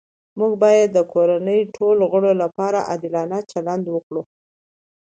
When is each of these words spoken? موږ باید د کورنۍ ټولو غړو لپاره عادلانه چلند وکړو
موږ 0.39 0.51
باید 0.63 0.89
د 0.93 0.99
کورنۍ 1.13 1.59
ټولو 1.75 2.03
غړو 2.13 2.31
لپاره 2.43 2.85
عادلانه 2.89 3.37
چلند 3.51 3.85
وکړو 3.95 4.21